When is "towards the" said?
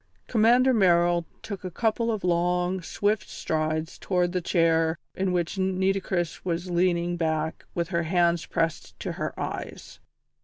3.99-4.41